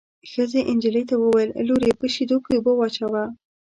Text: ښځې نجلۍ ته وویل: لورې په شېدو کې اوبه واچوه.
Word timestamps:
ښځې 0.31 0.61
نجلۍ 0.77 1.03
ته 1.09 1.15
وویل: 1.23 1.51
لورې 1.67 1.91
په 1.99 2.05
شېدو 2.13 2.37
کې 2.43 2.51
اوبه 2.57 2.73
واچوه. 2.75 3.23